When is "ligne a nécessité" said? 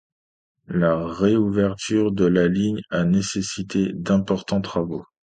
2.47-3.91